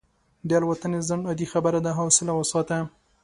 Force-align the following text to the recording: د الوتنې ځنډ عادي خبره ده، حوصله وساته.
د 0.47 0.49
الوتنې 0.59 0.99
ځنډ 1.07 1.23
عادي 1.29 1.47
خبره 1.53 1.79
ده، 1.85 1.91
حوصله 1.99 2.31
وساته. 2.35 2.77